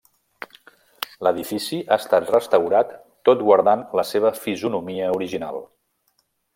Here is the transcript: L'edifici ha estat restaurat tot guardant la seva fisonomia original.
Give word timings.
L'edifici 1.27 1.81
ha 1.89 1.99
estat 2.05 2.25
restaurat 2.33 2.97
tot 3.31 3.45
guardant 3.51 3.87
la 4.01 4.09
seva 4.15 4.35
fisonomia 4.43 5.15
original. 5.21 5.67